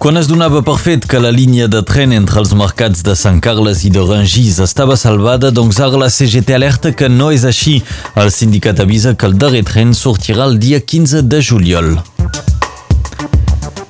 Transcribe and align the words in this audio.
Quan 0.00 0.16
es 0.16 0.30
donava 0.30 0.62
per 0.64 0.78
fet 0.80 1.04
que 1.04 1.18
la 1.20 1.28
línia 1.28 1.66
de 1.68 1.82
tren 1.84 2.14
entre 2.16 2.38
els 2.40 2.54
mercats 2.56 3.02
de 3.04 3.12
Sant 3.12 3.36
Carles 3.44 3.82
i 3.84 3.90
de 3.92 4.00
Rangis 4.00 4.56
estava 4.64 4.94
salvada, 4.96 5.50
doncs 5.52 5.76
ara 5.84 5.98
la 6.00 6.08
CGT 6.08 6.54
alerta 6.56 6.94
que 6.96 7.10
no 7.12 7.26
és 7.36 7.44
així. 7.44 7.74
El 8.16 8.32
sindicat 8.32 8.80
avisa 8.80 9.12
que 9.12 9.28
el 9.28 9.36
darrer 9.36 9.60
tren 9.68 9.92
sortirà 9.92 10.46
el 10.48 10.56
dia 10.62 10.80
15 10.80 11.20
de 11.28 11.42
juliol. 11.44 11.90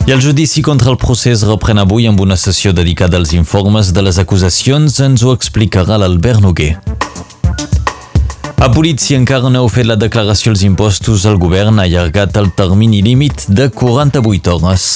I 0.09 0.17
el 0.17 0.25
judici 0.25 0.65
contra 0.67 0.91
el 0.91 0.99
procés 0.99 1.47
reprèn 1.47 1.79
avui 1.85 2.11
amb 2.11 2.19
una 2.27 2.35
sessió 2.35 2.75
dedicada 2.75 3.21
als 3.23 3.31
informes 3.39 3.95
de 3.95 4.03
les 4.03 4.19
acusacions. 4.19 4.99
Ens 5.07 5.23
ho 5.23 5.31
explicarà 5.31 6.01
l'Albert 6.03 6.43
Noguer. 6.43 6.73
A 8.59 8.73
Polícia 8.75 9.15
encara 9.15 9.47
no 9.47 9.63
heu 9.63 9.71
fet 9.71 9.87
la 9.87 9.95
declaració 9.95 10.51
als 10.51 10.67
impostos. 10.67 11.23
El 11.23 11.39
govern 11.39 11.79
ha 11.79 11.87
allargat 11.87 12.35
el 12.43 12.51
termini 12.51 12.99
límit 12.99 13.47
de 13.47 13.71
48 13.71 14.59
hores. 14.59 14.91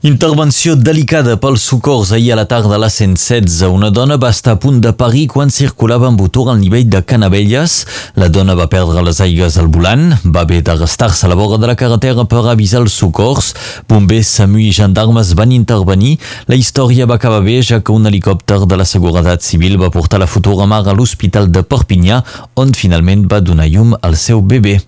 Intervenció 0.00 0.76
delicada 0.78 1.32
pels 1.42 1.64
socors 1.66 2.12
ahir 2.14 2.30
a 2.30 2.36
la 2.38 2.44
tarda 2.46 2.76
a 2.76 2.78
la 2.78 2.86
116. 2.88 3.64
Una 3.66 3.88
dona 3.90 4.14
va 4.14 4.28
estar 4.30 4.52
a 4.54 4.58
punt 4.62 4.76
de 4.78 4.92
parir 4.94 5.24
quan 5.26 5.50
circulava 5.50 6.06
amb 6.06 6.20
motor 6.22 6.52
al 6.52 6.60
nivell 6.60 6.84
de 6.86 7.00
Canavelles. 7.02 7.74
La 8.14 8.28
dona 8.30 8.54
va 8.54 8.68
perdre 8.70 9.02
les 9.02 9.18
aigues 9.18 9.56
al 9.58 9.66
volant, 9.66 10.12
va 10.22 10.44
haver 10.46 10.60
d'arrestar-se 10.62 11.26
a 11.26 11.30
la 11.32 11.34
vora 11.34 11.58
de 11.58 11.66
la 11.66 11.74
carretera 11.74 12.22
per 12.30 12.44
avisar 12.46 12.84
els 12.84 12.94
socors. 12.94 13.48
Bombers, 13.88 14.30
SAMU 14.38 14.60
i 14.62 14.70
gendarmes 14.76 15.32
van 15.34 15.50
intervenir. 15.50 16.14
La 16.46 16.54
història 16.54 17.08
va 17.10 17.16
acabar 17.18 17.40
bé, 17.42 17.56
ja 17.58 17.80
que 17.80 17.90
un 17.90 18.06
helicòpter 18.06 18.60
de 18.70 18.78
la 18.78 18.86
Seguretat 18.86 19.42
Civil 19.42 19.80
va 19.82 19.90
portar 19.90 20.22
la 20.22 20.30
futura 20.30 20.70
mare 20.70 20.92
a 20.92 20.94
l'Hospital 20.94 21.50
de 21.50 21.64
Perpinyà, 21.66 22.22
on 22.54 22.70
finalment 22.70 23.26
va 23.26 23.42
donar 23.42 23.66
llum 23.66 23.98
al 23.98 24.14
seu 24.14 24.46
bebè. 24.46 24.78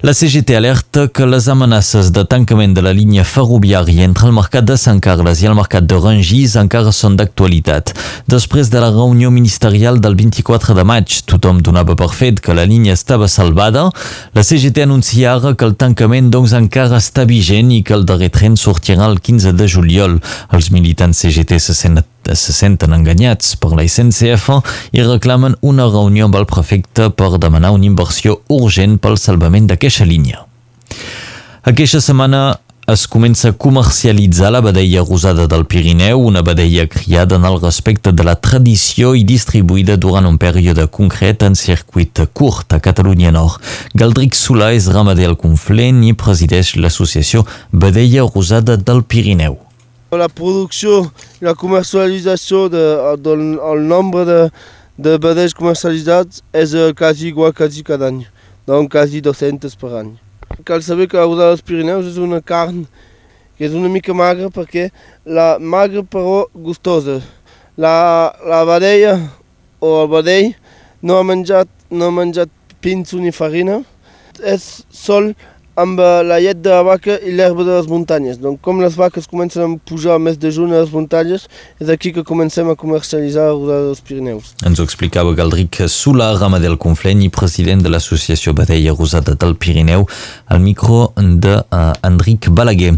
La 0.00 0.12
CGT 0.14 0.54
alerta 0.54 1.08
que 1.08 1.26
les 1.26 1.48
amenaces 1.48 2.12
de 2.12 2.22
tancament 2.24 2.70
de 2.70 2.84
la 2.86 2.92
línia 2.94 3.24
ferroviària 3.26 4.04
entre 4.06 4.28
el 4.28 4.34
mercat 4.36 4.62
de 4.62 4.76
Sant 4.78 5.00
Carles 5.02 5.40
i 5.42 5.48
el 5.50 5.56
mercat 5.58 5.88
de 5.90 5.96
Rangis 5.98 6.54
encara 6.60 6.92
són 6.94 7.16
d'actualitat. 7.18 7.90
Després 8.30 8.70
de 8.70 8.78
la 8.78 8.92
reunió 8.94 9.32
ministerial 9.34 9.98
del 9.98 10.14
24 10.14 10.76
de 10.78 10.84
maig, 10.86 11.16
tothom 11.26 11.58
donava 11.66 11.96
per 11.98 12.12
fet 12.14 12.38
que 12.38 12.54
la 12.54 12.68
línia 12.70 12.94
estava 12.94 13.26
salvada. 13.26 13.88
La 14.38 14.44
CGT 14.46 14.84
anuncia 14.86 15.32
ara 15.34 15.56
que 15.58 15.66
el 15.66 15.74
tancament 15.74 16.30
doncs 16.30 16.54
encara 16.54 17.02
està 17.02 17.26
vigent 17.26 17.74
i 17.74 17.82
que 17.82 17.98
el 17.98 18.06
darrer 18.06 18.30
tren 18.30 18.54
sortirà 18.54 19.10
el 19.10 19.18
15 19.18 19.56
de 19.58 19.66
juliol. 19.66 20.20
Els 20.54 20.70
militants 20.70 21.26
CGT 21.26 21.58
se 21.58 21.74
senten 21.74 22.06
se 22.36 22.52
senten 22.52 22.92
enganyats 22.92 23.54
per 23.56 23.72
la 23.76 23.86
SNCF 23.86 24.50
i 24.92 25.04
reclamen 25.06 25.56
una 25.62 25.88
reunió 25.88 26.28
amb 26.28 26.36
el 26.40 26.48
prefecte 26.50 27.10
per 27.10 27.36
demanar 27.38 27.72
una 27.76 27.88
inversió 27.88 28.40
urgent 28.48 28.98
pel 29.00 29.16
salvament 29.20 29.68
d'aquesta 29.70 30.08
línia. 30.08 30.44
Aquesta 31.68 32.00
setmana 32.00 32.58
es 32.88 33.02
comença 33.06 33.50
a 33.50 33.52
comercialitzar 33.52 34.48
la 34.50 34.62
vedella 34.64 35.02
rosada 35.04 35.44
del 35.46 35.66
Pirineu, 35.66 36.22
una 36.24 36.40
vedella 36.40 36.86
criada 36.88 37.36
en 37.36 37.44
el 37.44 37.60
respecte 37.60 38.12
de 38.12 38.24
la 38.24 38.34
tradició 38.40 39.12
i 39.12 39.26
distribuïda 39.28 39.98
durant 40.00 40.24
un 40.24 40.38
període 40.40 40.88
concret 40.88 41.44
en 41.44 41.52
circuit 41.52 42.24
curt 42.32 42.72
a 42.72 42.80
Catalunya 42.80 43.34
Nord. 43.36 43.60
Galdric 43.92 44.32
Solà 44.32 44.72
és 44.72 44.88
ramader 44.88 45.28
al 45.28 45.36
Conflent 45.36 46.00
i 46.08 46.16
presideix 46.16 46.78
l'associació 46.80 47.44
Vedella 47.72 48.24
Rosada 48.24 48.80
del 48.80 49.04
Pirineu. 49.04 49.67
La 50.10 50.28
producció 50.32 51.02
i 51.40 51.44
la 51.44 51.52
comercialització 51.58 52.68
del 52.72 53.18
de, 53.20 53.34
el 53.60 53.82
nombre 53.90 54.24
de, 54.24 54.38
de 54.96 55.18
vedells 55.20 55.52
comercialitzats 55.56 56.40
és 56.56 56.72
quasi 56.96 57.28
igual 57.28 57.52
quasi 57.52 57.84
cada 57.84 58.08
any, 58.08 58.22
doncs 58.66 58.88
quasi 58.92 59.20
200 59.20 59.76
per 59.76 59.92
any. 60.00 60.14
Cal 60.64 60.82
saber 60.82 61.08
que 61.08 61.18
la 61.18 61.26
rosada 61.26 61.52
dels 61.52 61.62
Pirineus 61.62 62.08
és 62.08 62.16
una 62.16 62.40
carn 62.40 62.86
que 63.58 63.66
és 63.66 63.74
una 63.74 63.90
mica 63.90 64.14
magra 64.14 64.48
perquè 64.54 64.88
la 65.26 65.58
magra 65.58 66.04
però 66.06 66.46
gustosa. 66.54 67.18
La, 67.76 68.32
la 68.46 68.64
vedella 68.66 69.18
o 69.78 69.92
el 70.04 70.10
vedell 70.14 70.52
no 71.02 71.18
ha 71.18 71.26
menjat, 71.26 71.68
no 71.90 72.08
ha 72.08 72.14
menjat 72.14 72.50
pinso 72.80 73.18
ni 73.20 73.34
farina, 73.34 73.82
és 74.40 74.86
sol 74.94 75.32
amb 75.78 76.00
la 76.00 76.38
llet 76.42 76.60
de 76.62 76.78
vaca 76.86 77.18
i 77.22 77.34
l'herba 77.34 77.64
de 77.66 77.76
les 77.76 77.88
muntanyes. 77.90 78.38
Donc, 78.42 78.60
com 78.64 78.82
les 78.82 78.96
vaques 78.98 79.26
comencen 79.30 79.64
a 79.64 79.68
pujar 79.88 80.18
mes 80.22 80.38
de 80.38 80.50
juny 80.54 80.74
a 80.74 80.82
les 80.82 80.92
muntanyes, 80.94 81.46
és 81.80 81.92
aquí 81.92 82.12
que 82.14 82.26
comencem 82.26 82.68
a 82.70 82.76
comercialitzar 82.78 83.48
la 83.48 83.56
rodada 83.56 83.88
dels 83.88 84.02
Pirineus. 84.04 84.52
Ens 84.66 84.80
ho 84.80 84.86
explicava 84.86 85.34
Galdric 85.38 85.82
Solà, 85.90 86.32
ramader 86.38 86.68
del 86.68 86.78
Conflent 86.82 87.22
i 87.24 87.30
president 87.32 87.82
de 87.84 87.92
l'associació 87.92 88.52
Badella 88.58 88.94
Rosada 88.96 89.36
del 89.38 89.56
Pirineu, 89.56 90.06
al 90.52 90.60
micro 90.60 91.12
d'Enric 91.16 92.50
uh, 92.50 92.54
Balaguer. 92.54 92.96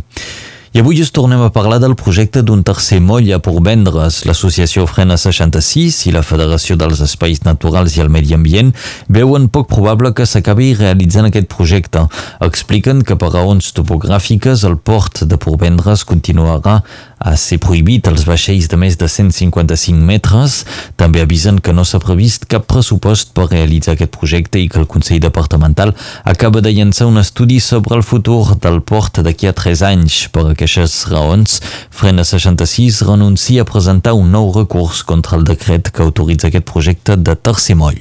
I 0.71 0.79
avui 0.79 1.01
us 1.03 1.09
tornem 1.11 1.41
a 1.43 1.51
parlar 1.51 1.81
del 1.83 1.97
projecte 1.99 2.45
d'un 2.47 2.61
tercer 2.63 3.01
moll 3.03 3.27
a 3.35 3.41
Portvendres. 3.43 4.21
L'associació 4.23 4.85
Frena 4.87 5.17
66 5.19 5.97
i 6.07 6.13
la 6.15 6.23
Federació 6.23 6.77
dels 6.79 7.01
Espais 7.03 7.41
Naturals 7.43 7.97
i 7.97 8.05
el 8.05 8.13
Medi 8.15 8.37
Ambient 8.37 8.71
veuen 9.11 9.49
poc 9.51 9.67
probable 9.73 10.13
que 10.15 10.29
s'acabi 10.31 10.69
realitzant 10.79 11.27
aquest 11.27 11.51
projecte. 11.51 12.05
Expliquen 12.47 13.03
que 13.03 13.19
per 13.19 13.33
raons 13.33 13.73
topogràfiques 13.75 14.63
el 14.69 14.79
port 14.79 15.25
de 15.27 15.41
Portvendres 15.43 16.07
continuarà 16.07 16.85
a 17.21 17.37
ser 17.37 17.59
prohibit 17.61 18.09
als 18.09 18.25
vaixells 18.25 18.71
de 18.73 18.79
més 18.81 18.97
de 18.97 19.07
155 19.09 20.01
metres. 20.01 20.65
També 20.97 21.21
avisen 21.21 21.61
que 21.61 21.75
no 21.77 21.85
s'ha 21.85 22.01
previst 22.01 22.47
cap 22.49 22.65
pressupost 22.71 23.35
per 23.37 23.51
realitzar 23.51 23.95
aquest 23.95 24.15
projecte 24.17 24.59
i 24.61 24.71
que 24.73 24.81
el 24.81 24.89
Consell 24.89 25.21
Departamental 25.21 25.93
acaba 26.25 26.65
de 26.65 26.73
llançar 26.73 27.11
un 27.11 27.21
estudi 27.21 27.61
sobre 27.61 27.99
el 27.99 28.03
futur 28.03 28.57
del 28.57 28.81
port 28.81 29.21
d'aquí 29.21 29.51
a 29.51 29.55
3 29.57 29.85
anys 29.93 30.23
per 30.33 30.47
aquestes 30.49 31.03
raons, 31.13 31.61
Frena 31.91 32.25
66 32.25 33.03
renuncia 33.05 33.63
a 33.63 33.69
presentar 33.69 34.17
un 34.17 34.33
nou 34.33 34.49
recurs 34.57 35.05
contra 35.05 35.37
el 35.37 35.45
decret 35.45 35.93
que 35.93 36.03
autoritza 36.03 36.49
aquest 36.49 36.65
projecte 36.73 37.17
de 37.21 37.37
tercer 37.37 37.77
moll. 37.77 38.01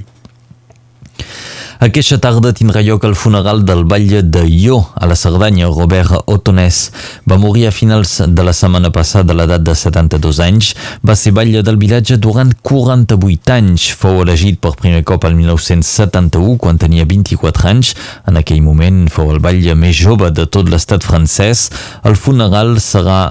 Aquesta 1.79 2.17
tarda 2.19 2.49
tindrà 2.51 2.81
lloc 2.83 3.05
el 3.07 3.13
funeral 3.15 3.61
del 3.63 3.85
batlle 3.87 4.19
de 4.19 4.41
Ió, 4.51 4.81
a 4.99 5.07
la 5.07 5.15
Cerdanya, 5.15 5.69
Robert 5.71 6.25
Otonès. 6.27 6.79
Va 7.23 7.37
morir 7.39 7.69
a 7.69 7.71
finals 7.71 8.17
de 8.27 8.43
la 8.43 8.51
setmana 8.51 8.91
passada 8.91 9.31
a 9.31 9.37
l'edat 9.39 9.63
de 9.63 9.75
72 9.79 10.41
anys. 10.43 10.73
Va 11.07 11.15
ser 11.15 11.31
batlle 11.37 11.61
del 11.63 11.79
vilatge 11.79 12.17
durant 12.19 12.51
48 12.67 13.55
anys. 13.55 13.85
Fou 13.95 14.19
elegit 14.25 14.59
per 14.59 14.73
primer 14.75 15.05
cop 15.07 15.23
al 15.23 15.39
1971, 15.39 16.57
quan 16.59 16.81
tenia 16.83 17.07
24 17.07 17.71
anys. 17.71 17.93
En 18.27 18.35
aquell 18.35 18.59
moment 18.59 19.05
fou 19.07 19.31
el 19.31 19.39
batlle 19.39 19.77
més 19.79 19.95
jove 19.95 20.33
de 20.35 20.49
tot 20.51 20.67
l'estat 20.67 21.07
francès. 21.07 21.69
El 22.03 22.19
funeral 22.19 22.75
serà 22.83 23.21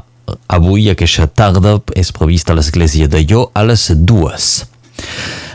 avui, 0.49 0.89
aquesta 0.89 1.29
tarda, 1.29 1.83
és 1.93 2.17
previst 2.17 2.49
a 2.49 2.57
l'església 2.57 3.13
de 3.13 3.21
Ió 3.29 3.51
a 3.53 3.69
les 3.69 3.91
dues. 3.93 4.55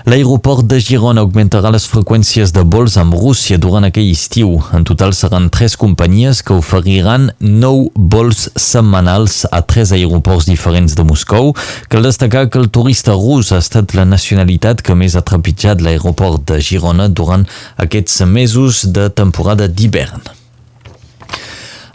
L'aeroport 0.04 0.66
de 0.68 0.82
Girona 0.84 1.22
augmentarà 1.24 1.70
les 1.72 1.86
freqüències 1.88 2.52
de 2.52 2.66
vols 2.68 2.98
amb 3.00 3.16
Rússia 3.16 3.56
durant 3.56 3.88
aquell 3.88 4.10
estiu. 4.12 4.58
En 4.76 4.84
total 4.84 5.16
seran 5.16 5.48
tres 5.48 5.78
companyies 5.80 6.42
que 6.44 6.58
oferiran 6.58 7.30
nou 7.40 7.86
vols 7.96 8.50
setmanals 8.60 9.46
a 9.48 9.64
tres 9.64 9.96
aeroports 9.96 10.50
diferents 10.52 11.00
de 11.00 11.08
Moscou. 11.08 11.54
Cal 11.88 12.04
destacar 12.04 12.50
que 12.50 12.60
el 12.60 12.68
turista 12.68 13.16
rus 13.16 13.56
ha 13.56 13.64
estat 13.64 13.96
la 13.96 14.04
nacionalitat 14.04 14.84
que 14.84 14.92
més 14.92 15.16
ha 15.16 15.24
trepitjat 15.24 15.80
l'aeroport 15.80 16.44
de 16.52 16.60
Girona 16.60 17.08
durant 17.08 17.48
aquests 17.80 18.26
mesos 18.28 18.84
de 18.92 19.08
temporada 19.08 19.72
d'hivern. 19.72 20.43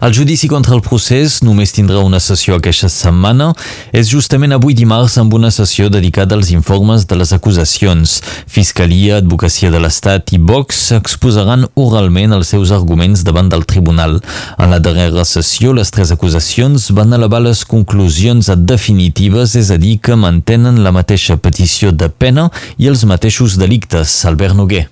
El 0.01 0.15
judici 0.15 0.47
contra 0.47 0.77
el 0.77 0.81
procés 0.81 1.41
només 1.43 1.73
tindrà 1.75 1.99
una 2.07 2.21
sessió 2.23 2.55
aquesta 2.55 2.87
setmana. 2.87 3.49
És 3.91 4.07
justament 4.13 4.55
avui 4.55 4.77
dimarts 4.79 5.17
amb 5.19 5.33
una 5.35 5.51
sessió 5.51 5.89
dedicada 5.91 6.37
als 6.37 6.53
informes 6.55 7.03
de 7.11 7.17
les 7.19 7.33
acusacions. 7.35 8.21
Fiscalia, 8.47 9.17
Advocacia 9.19 9.73
de 9.75 9.81
l'Estat 9.83 10.31
i 10.37 10.39
Vox 10.39 10.93
exposaran 10.95 11.67
oralment 11.75 12.37
els 12.37 12.53
seus 12.55 12.71
arguments 12.71 13.25
davant 13.27 13.51
del 13.51 13.67
tribunal. 13.67 14.21
En 14.55 14.71
la 14.71 14.79
darrera 14.79 15.25
sessió, 15.27 15.73
les 15.75 15.91
tres 15.91 16.13
acusacions 16.15 16.93
van 16.95 17.17
elevar 17.19 17.41
les 17.43 17.65
conclusions 17.67 18.53
definitives, 18.55 19.57
és 19.59 19.73
a 19.75 19.81
dir, 19.83 19.97
que 19.99 20.15
mantenen 20.15 20.79
la 20.85 20.95
mateixa 20.95 21.41
petició 21.43 21.91
de 21.91 22.07
pena 22.07 22.53
i 22.79 22.87
els 22.87 23.03
mateixos 23.03 23.59
delictes. 23.59 24.15
Albert 24.31 24.55
Noguer. 24.55 24.87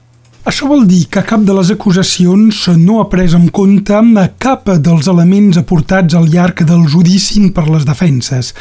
Això 0.47 0.69
vol 0.71 0.85
dir 0.87 1.09
que 1.11 1.25
cap 1.27 1.43
de 1.43 1.55
les 1.57 1.73
acusacions 1.75 2.61
no 2.79 3.01
ha 3.01 3.09
pres 3.11 3.33
en 3.35 3.49
compte 3.51 3.97
cap 4.39 4.69
dels 4.79 5.09
elements 5.11 5.57
aportats 5.59 6.15
al 6.15 6.29
llarg 6.31 6.63
del 6.69 6.85
judici 6.87 7.41
per 7.51 7.65
les 7.67 7.83
defenses. 7.89 8.53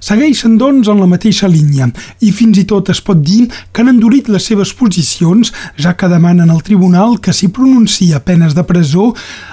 Segueixen, 0.00 0.54
doncs, 0.56 0.88
en 0.88 1.02
la 1.02 1.08
mateixa 1.10 1.44
línia 1.44 1.90
i 2.24 2.32
fins 2.32 2.62
i 2.62 2.64
tot 2.64 2.88
es 2.88 3.02
pot 3.04 3.20
dir 3.20 3.50
que 3.72 3.84
han 3.84 3.92
endurit 3.92 4.30
les 4.32 4.48
seves 4.48 4.72
posicions, 4.72 5.52
ja 5.76 5.92
que 5.92 6.08
demanen 6.08 6.48
al 6.48 6.64
tribunal 6.64 7.18
que 7.20 7.36
si 7.36 7.50
pronuncia 7.52 8.24
penes 8.24 8.56
de 8.56 8.64
presó, 8.64 9.10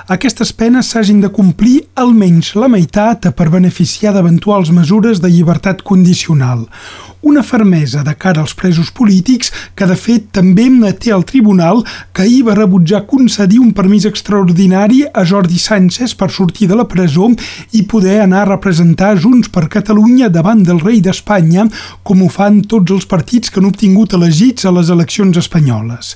aquestes 0.08 0.56
penes 0.56 0.94
s'hagin 0.94 1.20
de 1.20 1.34
complir 1.36 1.90
almenys 2.00 2.54
la 2.56 2.72
meitat 2.72 3.34
per 3.36 3.52
beneficiar 3.52 4.16
d'eventuals 4.16 4.72
mesures 4.72 5.20
de 5.20 5.28
llibertat 5.28 5.84
condicional. 5.84 6.70
Una 7.22 7.44
fermesa 7.44 8.04
de 8.04 8.16
cara 8.16 8.42
als 8.42 8.54
presos 8.58 8.92
polítics 8.92 9.52
que 9.76 9.86
de 9.86 9.96
fet 9.96 10.30
també 10.34 10.68
té 11.00 11.12
el 11.12 11.24
tribunal 11.26 11.84
que 12.14 12.24
ahir 12.24 12.44
va 12.48 12.56
rebutjar 12.56 13.06
concedir 13.06 13.60
un 13.60 13.74
permís 13.74 14.06
extraordinari 14.06 15.04
a 15.14 15.24
Jordi 15.26 15.60
Sánchez 15.60 16.16
per 16.16 16.32
sortir 16.32 16.68
de 16.68 16.76
la 16.76 16.88
presó 16.88 17.30
i 17.72 17.84
poder 17.84 18.22
anar 18.22 18.42
a 18.44 18.52
representar 18.54 19.18
Junts 19.20 19.50
per 19.50 19.68
Catalunya 19.70 20.30
davant 20.30 20.64
del 20.64 20.80
rei 20.80 21.02
d'Espanya 21.02 21.68
com 22.04 22.24
ho 22.24 22.30
fan 22.30 22.62
tots 22.64 22.92
els 22.92 23.06
partits 23.06 23.50
que 23.50 23.60
han 23.60 23.70
obtingut 23.70 24.14
elegits 24.14 24.66
a 24.66 24.72
les 24.72 24.90
eleccions 24.90 25.38
espanyoles. 25.38 26.16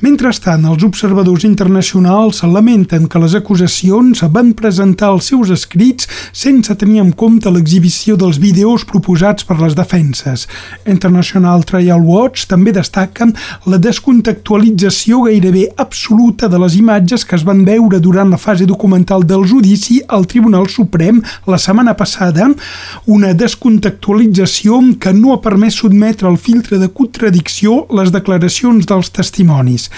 Mentrestant, 0.00 0.62
els 0.64 0.80
observadors 0.80 1.42
internacionals 1.44 2.38
lamenten 2.48 3.04
que 3.12 3.20
les 3.20 3.34
acusacions 3.36 4.22
van 4.32 4.54
presentar 4.56 5.10
els 5.12 5.26
seus 5.28 5.50
escrits 5.52 6.08
sense 6.32 6.72
tenir 6.80 7.02
en 7.02 7.10
compte 7.12 7.50
l'exhibició 7.52 8.16
dels 8.16 8.38
vídeos 8.40 8.86
proposats 8.88 9.44
per 9.44 9.58
les 9.58 9.76
defenses. 9.76 10.46
International 10.88 11.66
Trial 11.68 12.00
Watch 12.06 12.46
també 12.48 12.72
destaca 12.72 13.28
la 13.68 13.76
descontextualització 13.76 15.26
gairebé 15.26 15.66
absoluta 15.84 16.48
de 16.48 16.62
les 16.64 16.78
imatges 16.80 17.26
que 17.28 17.36
es 17.36 17.44
van 17.44 17.60
veure 17.68 18.00
durant 18.00 18.32
la 18.32 18.40
fase 18.40 18.64
documental 18.64 19.28
del 19.28 19.44
judici 19.52 20.00
al 20.08 20.24
Tribunal 20.24 20.70
Suprem 20.72 21.20
la 21.44 21.60
setmana 21.60 21.92
passada, 21.92 22.48
una 23.04 23.34
descontextualització 23.36 24.80
que 24.96 25.12
no 25.12 25.36
ha 25.36 25.44
permès 25.44 25.76
sotmetre 25.84 26.32
al 26.32 26.40
filtre 26.40 26.80
de 26.80 26.88
contradicció 26.88 27.84
les 27.92 28.16
declaracions 28.16 28.88
dels 28.88 29.12
testimonis. 29.12 29.89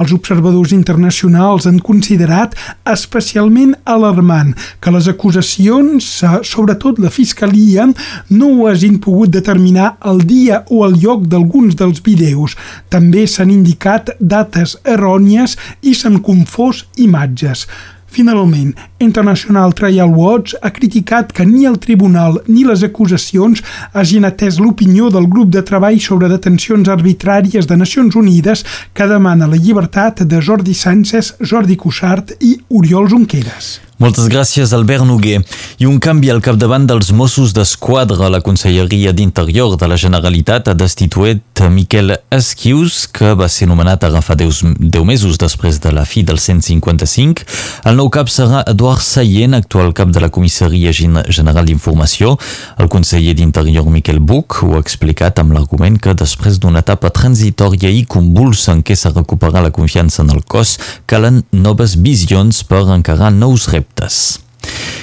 Els 0.00 0.12
observadors 0.16 0.72
internacionals 0.76 1.66
han 1.68 1.80
considerat 1.84 2.56
especialment 2.88 3.74
alarmant 3.84 4.54
que 4.80 4.92
les 4.94 5.08
acusacions, 5.12 6.08
eh, 6.22 6.40
sobretot 6.42 6.98
la 6.98 7.10
Fiscalia, 7.10 7.86
no 8.30 8.50
ho 8.54 8.68
hagin 8.68 8.98
pogut 8.98 9.30
determinar 9.30 9.96
el 10.04 10.24
dia 10.26 10.64
o 10.70 10.84
el 10.86 10.98
lloc 11.02 11.26
d'alguns 11.28 11.76
dels 11.76 12.02
vídeos. 12.02 12.56
També 12.88 13.26
s'han 13.26 13.50
indicat 13.50 14.10
dates 14.20 14.76
errònies 14.84 15.56
i 15.82 15.94
s'han 15.94 16.20
confós 16.24 16.86
imatges. 16.96 17.66
Finalment, 18.10 18.74
International 18.98 19.72
Trial 19.72 20.10
Watch 20.10 20.54
ha 20.60 20.70
criticat 20.74 21.32
que 21.32 21.46
ni 21.46 21.64
el 21.66 21.78
tribunal 21.78 22.40
ni 22.48 22.64
les 22.66 22.82
acusacions 22.82 23.62
hagin 23.94 24.26
atès 24.26 24.58
l'opinió 24.58 25.10
del 25.14 25.28
grup 25.30 25.52
de 25.54 25.62
treball 25.66 26.00
sobre 26.02 26.30
detencions 26.32 26.90
arbitràries 26.90 27.70
de 27.70 27.78
Nacions 27.78 28.18
Unides 28.18 28.64
que 28.92 29.06
demana 29.06 29.46
la 29.46 29.60
llibertat 29.60 30.24
de 30.26 30.42
Jordi 30.42 30.74
Sánchez, 30.74 31.36
Jordi 31.40 31.76
Cuixart 31.76 32.34
i 32.40 32.56
Oriol 32.68 33.08
Junqueras. 33.08 33.89
Moltes 34.00 34.30
gràcies, 34.32 34.70
Albert 34.72 35.04
Noguer. 35.04 35.42
I 35.76 35.84
un 35.84 35.98
canvi 36.00 36.30
al 36.32 36.38
capdavant 36.40 36.86
dels 36.88 37.10
Mossos 37.12 37.50
d'Esquadra. 37.52 38.30
La 38.32 38.40
Conselleria 38.40 39.12
d'Interior 39.12 39.74
de 39.76 39.88
la 39.92 39.98
Generalitat 40.00 40.70
ha 40.70 40.74
destituït 40.74 41.60
Miquel 41.68 42.14
Esquius, 42.32 43.02
que 43.12 43.34
va 43.36 43.50
ser 43.52 43.68
nomenat 43.68 44.06
ara 44.08 44.22
fa 44.24 44.32
10, 44.40 44.62
10 44.80 45.04
mesos 45.04 45.36
després 45.36 45.76
de 45.84 45.92
la 45.92 46.06
fi 46.08 46.22
del 46.24 46.40
155. 46.40 47.44
El 47.90 48.00
nou 48.00 48.08
cap 48.08 48.32
serà 48.32 48.62
Eduard 48.72 49.04
Sayent, 49.04 49.58
actual 49.58 49.92
cap 49.92 50.08
de 50.08 50.24
la 50.24 50.32
Comissaria 50.32 50.94
General 50.96 51.68
d'Informació. 51.68 52.38
El 52.80 52.88
conseller 52.88 53.36
d'Interior, 53.36 53.84
Miquel 53.92 54.22
Buch, 54.24 54.62
ho 54.64 54.78
ha 54.78 54.80
explicat 54.80 55.44
amb 55.44 55.52
l'argument 55.52 56.00
que 56.00 56.16
després 56.16 56.56
d'una 56.56 56.80
etapa 56.80 57.12
transitòria 57.12 57.92
i 57.92 58.06
convulsa 58.08 58.72
en 58.72 58.80
què 58.80 58.96
s'ha 58.96 59.12
recuperat 59.12 59.60
la 59.60 59.76
confiança 59.76 60.24
en 60.24 60.32
el 60.32 60.40
cos, 60.48 60.78
calen 61.04 61.42
noves 61.52 62.00
visions 62.00 62.64
per 62.64 62.86
encarar 62.96 63.28
nous 63.36 63.68
reptes 63.68 63.89
reptes. 64.00 64.40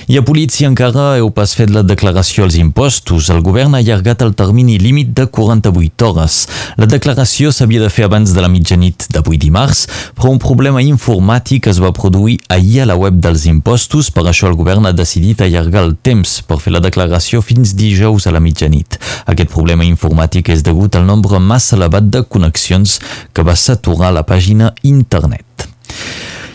I 0.08 0.16
a 0.16 0.22
policia 0.24 0.70
encara 0.70 1.18
heu 1.18 1.28
pas 1.36 1.52
fet 1.58 1.68
la 1.74 1.82
declaració 1.84 2.46
als 2.46 2.56
impostos. 2.56 3.28
El 3.34 3.42
govern 3.44 3.74
ha 3.76 3.82
allargat 3.82 4.22
el 4.24 4.32
termini 4.40 4.78
límit 4.80 5.10
de 5.18 5.26
48 5.28 6.08
hores. 6.08 6.38
La 6.80 6.88
declaració 6.88 7.52
s'havia 7.52 7.82
de 7.82 7.90
fer 7.92 8.06
abans 8.06 8.32
de 8.32 8.40
la 8.40 8.48
mitjanit 8.48 9.10
d'avui 9.12 9.36
dimarts, 9.42 9.82
però 10.16 10.32
un 10.32 10.40
problema 10.40 10.80
informàtic 10.80 11.68
es 11.68 11.82
va 11.84 11.92
produir 11.92 12.38
ahir 12.48 12.86
a 12.86 12.88
la 12.88 12.96
web 12.96 13.18
dels 13.20 13.50
impostos, 13.52 14.08
per 14.08 14.24
això 14.24 14.48
el 14.48 14.56
govern 14.56 14.88
ha 14.88 14.96
decidit 14.96 15.44
allargar 15.44 15.84
el 15.84 15.98
temps 16.00 16.38
per 16.48 16.62
fer 16.64 16.72
la 16.78 16.84
declaració 16.84 17.44
fins 17.44 17.76
dijous 17.76 18.30
a 18.30 18.36
la 18.36 18.44
mitjanit. 18.44 18.96
Aquest 19.26 19.52
problema 19.52 19.84
informàtic 19.84 20.54
és 20.56 20.64
degut 20.64 20.96
al 20.96 21.10
nombre 21.10 21.42
massa 21.44 21.76
elevat 21.76 22.08
de 22.08 22.24
connexions 22.24 23.02
que 23.34 23.44
va 23.44 23.60
saturar 23.60 24.14
la 24.16 24.24
pàgina 24.24 24.72
internet. 24.88 25.47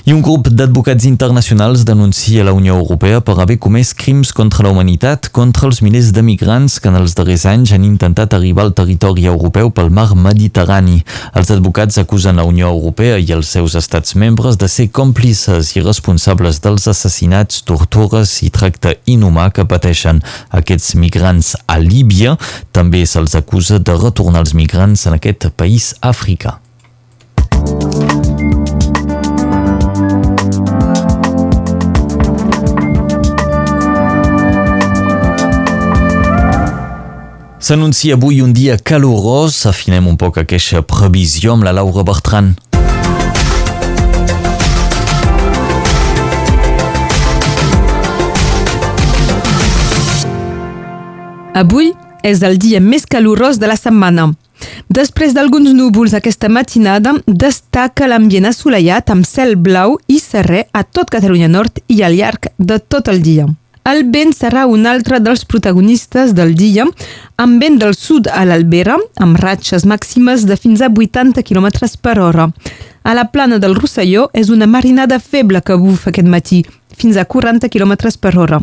I 0.04 0.10
un 0.10 0.18
grup 0.18 0.48
d'advocats 0.50 1.04
internacionals 1.06 1.84
denuncia 1.86 2.42
la 2.42 2.52
Unió 2.52 2.74
Europea 2.74 3.20
per 3.22 3.36
haver 3.38 3.54
comès 3.62 3.92
crims 3.94 4.32
contra 4.34 4.64
la 4.66 4.72
humanitat 4.72 5.28
contra 5.30 5.68
els 5.68 5.78
milers 5.78 6.08
de 6.10 6.24
migrants 6.26 6.80
que 6.82 6.90
en 6.90 6.96
els 6.98 7.14
darrers 7.14 7.44
anys 7.46 7.70
han 7.76 7.84
intentat 7.86 8.34
arribar 8.34 8.64
al 8.64 8.72
territori 8.74 9.28
europeu 9.30 9.70
pel 9.70 9.92
mar 9.94 10.08
Mediterrani. 10.18 11.04
Els 11.38 11.52
advocats 11.54 12.00
acusen 12.02 12.42
la 12.42 12.48
Unió 12.50 12.72
Europea 12.74 13.20
i 13.22 13.30
els 13.30 13.52
seus 13.54 13.78
estats 13.78 14.16
membres 14.18 14.58
de 14.58 14.66
ser 14.66 14.88
còmplices 14.90 15.70
i 15.76 15.84
responsables 15.86 16.58
dels 16.66 16.90
assassinats, 16.90 17.62
tortures 17.62 18.34
i 18.42 18.50
tracte 18.50 18.96
inhumà 19.06 19.52
que 19.54 19.68
pateixen 19.70 20.18
aquests 20.50 20.96
migrants 20.98 21.54
a 21.68 21.78
Líbia. 21.78 22.34
També 22.74 23.06
se'ls 23.06 23.38
acusa 23.38 23.78
de 23.78 23.94
retornar 24.02 24.42
els 24.42 24.58
migrants 24.58 25.06
en 25.06 25.20
aquest 25.20 25.46
país 25.54 25.92
africà. 26.02 26.58
S'anuncia 37.62 38.14
avui 38.14 38.40
un 38.40 38.50
dia 38.52 38.74
calorós. 38.76 39.66
Afinem 39.70 40.08
un 40.10 40.16
poc 40.18 40.40
aquesta 40.40 40.80
previsió 40.82 41.52
amb 41.54 41.62
la 41.62 41.70
Laura 41.70 42.02
Bertran. 42.02 42.48
Avui 51.54 51.92
és 52.26 52.42
el 52.42 52.58
dia 52.58 52.82
més 52.82 53.06
calorós 53.06 53.62
de 53.62 53.70
la 53.70 53.78
setmana. 53.78 54.32
Després 54.90 55.30
d'alguns 55.38 55.70
núvols 55.70 56.18
aquesta 56.18 56.50
matinada, 56.50 57.14
destaca 57.26 58.10
l'ambient 58.10 58.50
assolellat 58.50 59.14
amb 59.14 59.22
cel 59.22 59.54
blau 59.54 60.00
i 60.10 60.18
serré 60.18 60.66
a 60.74 60.82
tot 60.82 61.14
Catalunya 61.14 61.46
Nord 61.46 61.78
i 61.86 62.02
al 62.02 62.18
llarg 62.18 62.50
de 62.58 62.82
tot 62.82 63.06
el 63.06 63.22
dia. 63.22 63.46
El 63.82 64.04
vent 64.14 64.30
serà 64.30 64.62
un 64.70 64.86
altre 64.86 65.18
dels 65.18 65.42
protagonistes 65.44 66.36
del 66.38 66.54
dia, 66.54 66.84
amb 67.42 67.62
vent 67.62 67.80
del 67.82 67.96
sud 67.98 68.28
a 68.30 68.44
l'Albera, 68.46 68.94
amb 69.18 69.40
ratxes 69.42 69.82
màximes 69.90 70.46
de 70.46 70.56
fins 70.56 70.84
a 70.86 70.90
80 70.90 71.42
km 71.42 71.68
per 72.00 72.18
hora. 72.22 72.48
A 73.02 73.14
la 73.18 73.26
plana 73.34 73.58
del 73.58 73.74
Rosselló 73.74 74.28
és 74.32 74.50
una 74.54 74.68
marinada 74.70 75.18
feble 75.18 75.62
que 75.66 75.76
bufa 75.76 76.12
aquest 76.12 76.30
matí, 76.30 76.62
fins 76.94 77.18
a 77.18 77.24
40 77.24 77.68
km 77.68 77.96
per 78.20 78.36
hora. 78.38 78.60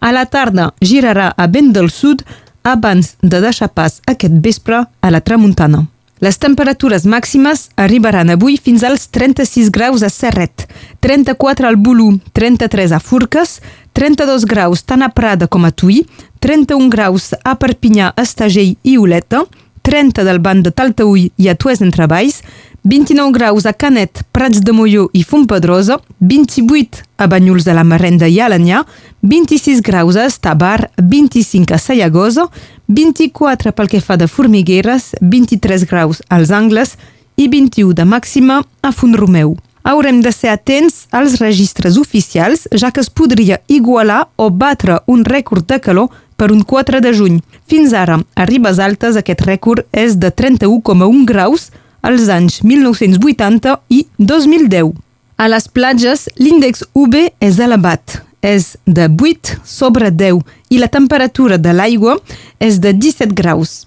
A 0.00 0.12
la 0.12 0.24
tarda 0.24 0.72
girarà 0.80 1.34
a 1.36 1.46
vent 1.46 1.74
del 1.76 1.90
sud 1.90 2.24
abans 2.62 3.16
de 3.20 3.40
deixar 3.44 3.68
pas 3.68 4.00
aquest 4.08 4.40
vespre 4.40 4.86
a 5.00 5.10
la 5.10 5.20
tramuntana. 5.20 5.84
Les 6.22 6.36
temperatures 6.38 7.02
màximes 7.10 7.68
arribaran 7.74 8.30
avui 8.30 8.54
fins 8.56 8.84
als 8.86 9.08
36 9.10 9.70
graus 9.74 10.04
a 10.06 10.10
Serret, 10.12 10.68
34 11.02 11.66
al 11.66 11.74
Bolú, 11.76 12.20
33 12.32 12.94
a 12.94 13.00
Furques, 13.02 13.58
32 13.98 14.46
graus 14.46 14.84
tant 14.86 15.02
a 15.02 15.10
Prada 15.10 15.48
com 15.50 15.66
a 15.66 15.72
Tuí, 15.74 16.04
31 16.38 16.86
graus 16.88 17.32
a 17.42 17.56
Perpinyà, 17.58 18.12
Estagell 18.16 18.76
i 18.82 18.94
Oleta, 18.98 19.42
30 19.82 20.22
del 20.24 20.38
banc 20.38 20.62
de 20.64 20.70
Taltaúi 20.70 21.32
i 21.36 21.50
a 21.50 21.56
Tues 21.58 21.82
entre 21.82 22.06
Valls, 22.06 22.44
29 22.86 23.32
graus 23.32 23.64
a 23.64 23.72
Canet, 23.72 24.26
Prats 24.30 24.60
de 24.60 24.72
Molló 24.72 25.08
i 25.12 25.22
Fontpedrosa, 25.24 26.02
28 26.18 26.98
a 27.16 27.26
Banyuls 27.26 27.64
de 27.64 27.72
la 27.72 27.82
Marenda 27.82 28.28
i 28.28 28.36
Alanyà, 28.44 28.82
26 29.22 29.80
graus 29.80 30.18
a 30.20 30.26
Estabar, 30.28 30.90
25 31.00 31.72
a 31.72 31.78
Sayagosa, 31.80 32.50
24 32.88 33.72
pel 33.72 33.88
que 33.88 34.02
fa 34.04 34.18
de 34.20 34.28
Formigueres, 34.28 35.14
23 35.22 35.86
graus 35.88 36.20
als 36.28 36.50
Angles 36.52 36.98
i 37.40 37.48
21 37.48 37.94
de 37.96 38.04
màxima 38.04 38.58
a 38.82 38.90
Font-romeu. 38.92 39.54
Haurem 39.82 40.20
de 40.20 40.32
ser 40.32 40.52
atents 40.52 41.06
als 41.10 41.38
registres 41.40 41.96
oficials, 41.96 42.66
ja 42.68 42.90
que 42.92 43.00
es 43.00 43.08
podria 43.08 43.62
igualar 43.66 44.26
o 44.36 44.50
batre 44.50 44.98
un 45.06 45.24
rècord 45.24 45.64
de 45.64 45.80
calor 45.80 46.12
per 46.36 46.50
un 46.52 46.60
4 46.60 47.00
de 47.00 47.14
juny. 47.16 47.40
Fins 47.64 47.96
ara, 47.96 48.20
a 48.36 48.44
Ribes 48.44 48.78
Altes, 48.78 49.16
aquest 49.16 49.40
rècord 49.48 49.88
és 49.92 50.18
de 50.20 50.28
31,1 50.28 51.24
graus, 51.24 51.70
als 52.04 52.28
anys 52.28 52.60
1980 52.62 53.78
i 53.88 54.04
2010. 54.18 54.92
A 55.40 55.48
les 55.48 55.66
platges, 55.72 56.28
l'índex 56.36 56.84
UV 56.92 57.16
és 57.40 57.58
elevat, 57.58 58.20
és 58.44 58.76
de 58.84 59.08
8 59.08 59.56
sobre 59.64 60.12
10 60.12 60.44
i 60.70 60.78
la 60.78 60.90
temperatura 60.92 61.56
de 61.58 61.72
l'aigua 61.72 62.18
és 62.60 62.78
de 62.78 62.92
17 62.92 63.32
graus. 63.34 63.86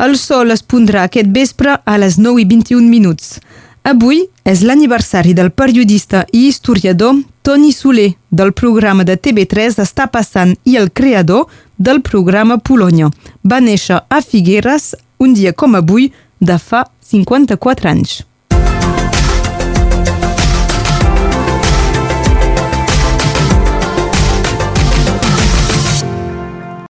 El 0.00 0.16
sol 0.16 0.50
es 0.54 0.64
pondrà 0.64 1.04
aquest 1.04 1.28
vespre 1.34 1.76
a 1.84 1.98
les 2.00 2.16
9 2.16 2.40
i 2.40 2.46
21 2.48 2.88
minuts. 2.88 3.36
Avui 3.84 4.22
és 4.44 4.64
l'aniversari 4.64 5.34
del 5.36 5.52
periodista 5.52 6.24
i 6.32 6.46
historiador 6.48 7.20
Toni 7.42 7.72
Soler, 7.72 8.14
del 8.30 8.52
programa 8.52 9.04
de 9.04 9.16
TV3 9.16 9.78
està 9.84 10.08
passant 10.12 10.56
i 10.64 10.76
el 10.80 10.90
creador 10.92 11.46
del 11.76 12.02
programa 12.04 12.58
Polònia. 12.58 13.08
Va 13.44 13.60
néixer 13.60 14.00
a 14.08 14.20
Figueres 14.20 14.94
un 15.20 15.32
dia 15.36 15.52
com 15.52 15.76
avui 15.76 16.10
de 16.40 16.58
fa 16.58 16.86
54 17.00 17.88
anys. 17.88 18.29